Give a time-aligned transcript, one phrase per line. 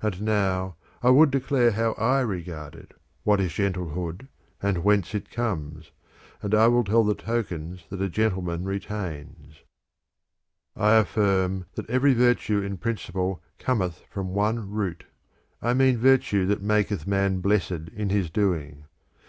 [0.00, 4.28] And now I would declare how I regard it, what is gentlehood
[4.62, 5.90] and whence it comes;
[6.40, 9.56] and I will tell the tokens that a gentleman retains.
[9.56, 9.62] p
[10.76, 15.06] 286 THE CONVIVIO V I affirm that every virtue in principle cometh from one root,
[15.60, 18.84] I mean virtue that maketh man blessed in his doing.